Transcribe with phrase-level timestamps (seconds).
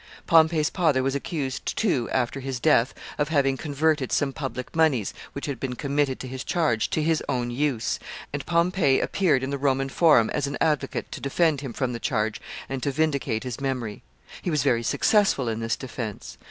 [0.25, 5.45] Pompey's father was accused, too, after his death, of having converted some public moneys which
[5.45, 7.99] had been committed to his charge to his own use,
[8.33, 11.99] and Pompey appeared in the Roman Forum as an advocate to defend him from the
[11.99, 14.01] charge and to vindicate his memory.
[14.41, 16.39] He was very successful in this defense.